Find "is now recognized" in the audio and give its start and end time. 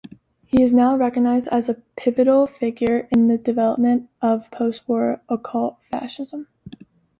0.63-1.47